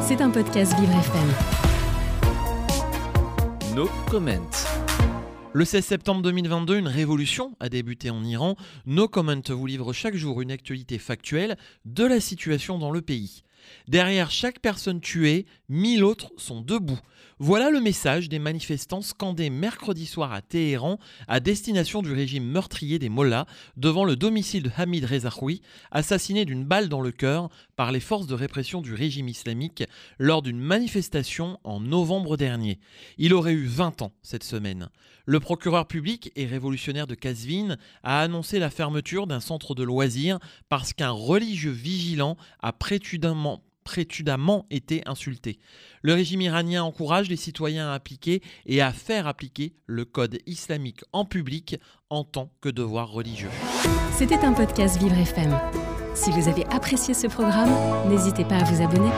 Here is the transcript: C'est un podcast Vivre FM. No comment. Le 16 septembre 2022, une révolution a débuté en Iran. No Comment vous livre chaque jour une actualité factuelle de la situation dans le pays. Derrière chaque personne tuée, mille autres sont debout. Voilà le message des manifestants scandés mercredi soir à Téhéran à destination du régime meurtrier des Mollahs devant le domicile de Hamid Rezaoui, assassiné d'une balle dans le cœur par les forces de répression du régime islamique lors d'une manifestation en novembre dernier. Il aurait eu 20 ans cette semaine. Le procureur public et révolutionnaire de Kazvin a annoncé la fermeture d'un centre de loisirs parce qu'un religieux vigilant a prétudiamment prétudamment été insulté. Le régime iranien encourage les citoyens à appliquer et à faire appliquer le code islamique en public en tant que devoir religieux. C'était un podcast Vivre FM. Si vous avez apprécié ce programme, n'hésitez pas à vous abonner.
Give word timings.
C'est 0.00 0.22
un 0.22 0.30
podcast 0.30 0.74
Vivre 0.80 0.94
FM. 0.94 1.28
No 3.76 3.90
comment. 4.08 4.48
Le 5.52 5.64
16 5.66 5.84
septembre 5.84 6.22
2022, 6.22 6.78
une 6.78 6.88
révolution 6.88 7.54
a 7.60 7.68
débuté 7.68 8.08
en 8.08 8.24
Iran. 8.24 8.56
No 8.86 9.06
Comment 9.06 9.42
vous 9.50 9.66
livre 9.66 9.92
chaque 9.92 10.16
jour 10.16 10.40
une 10.40 10.50
actualité 10.50 10.98
factuelle 10.98 11.58
de 11.84 12.04
la 12.04 12.20
situation 12.20 12.78
dans 12.78 12.90
le 12.90 13.02
pays. 13.02 13.42
Derrière 13.86 14.30
chaque 14.30 14.60
personne 14.60 15.00
tuée, 15.00 15.46
mille 15.68 16.04
autres 16.04 16.32
sont 16.36 16.60
debout. 16.60 16.98
Voilà 17.40 17.70
le 17.70 17.80
message 17.80 18.28
des 18.28 18.40
manifestants 18.40 19.00
scandés 19.00 19.48
mercredi 19.48 20.06
soir 20.06 20.32
à 20.32 20.42
Téhéran 20.42 20.98
à 21.28 21.38
destination 21.38 22.02
du 22.02 22.12
régime 22.12 22.44
meurtrier 22.44 22.98
des 22.98 23.08
Mollahs 23.08 23.46
devant 23.76 24.04
le 24.04 24.16
domicile 24.16 24.64
de 24.64 24.70
Hamid 24.76 25.04
Rezaoui, 25.04 25.62
assassiné 25.92 26.44
d'une 26.44 26.64
balle 26.64 26.88
dans 26.88 27.00
le 27.00 27.12
cœur 27.12 27.48
par 27.76 27.92
les 27.92 28.00
forces 28.00 28.26
de 28.26 28.34
répression 28.34 28.80
du 28.80 28.92
régime 28.92 29.28
islamique 29.28 29.84
lors 30.18 30.42
d'une 30.42 30.58
manifestation 30.58 31.60
en 31.62 31.78
novembre 31.78 32.36
dernier. 32.36 32.80
Il 33.18 33.32
aurait 33.34 33.52
eu 33.52 33.66
20 33.66 34.02
ans 34.02 34.12
cette 34.22 34.42
semaine. 34.42 34.88
Le 35.24 35.40
procureur 35.40 35.86
public 35.86 36.32
et 36.36 36.46
révolutionnaire 36.46 37.06
de 37.06 37.14
Kazvin 37.14 37.76
a 38.02 38.20
annoncé 38.20 38.58
la 38.58 38.70
fermeture 38.70 39.26
d'un 39.26 39.40
centre 39.40 39.74
de 39.74 39.82
loisirs 39.82 40.38
parce 40.70 40.92
qu'un 40.94 41.10
religieux 41.10 41.70
vigilant 41.70 42.36
a 42.60 42.72
prétudiamment 42.72 43.57
prétudamment 43.88 44.66
été 44.70 45.00
insulté. 45.06 45.58
Le 46.02 46.12
régime 46.12 46.42
iranien 46.42 46.84
encourage 46.84 47.30
les 47.30 47.36
citoyens 47.36 47.88
à 47.88 47.94
appliquer 47.94 48.42
et 48.66 48.82
à 48.82 48.92
faire 48.92 49.26
appliquer 49.26 49.72
le 49.86 50.04
code 50.04 50.40
islamique 50.44 51.00
en 51.14 51.24
public 51.24 51.76
en 52.10 52.22
tant 52.22 52.52
que 52.60 52.68
devoir 52.68 53.10
religieux. 53.10 53.48
C'était 54.12 54.44
un 54.44 54.52
podcast 54.52 54.98
Vivre 54.98 55.16
FM. 55.16 55.58
Si 56.14 56.30
vous 56.32 56.48
avez 56.48 56.66
apprécié 56.66 57.14
ce 57.14 57.28
programme, 57.28 57.70
n'hésitez 58.10 58.44
pas 58.44 58.56
à 58.56 58.64
vous 58.64 58.82
abonner. 58.82 59.10